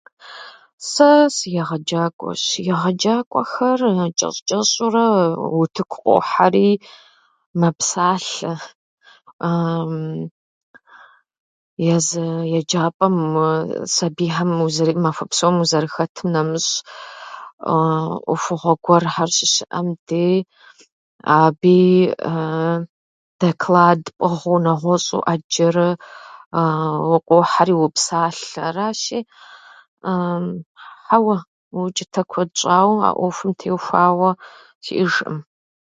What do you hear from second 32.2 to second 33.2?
куэд щӏауэ а